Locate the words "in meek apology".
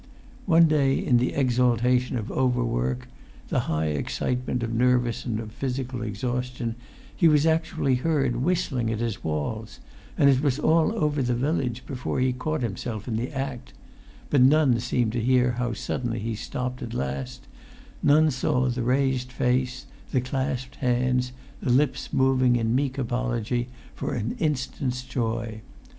22.55-23.67